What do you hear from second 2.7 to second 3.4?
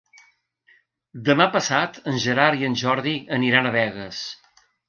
en Jordi